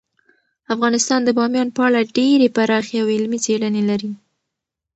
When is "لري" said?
3.89-4.11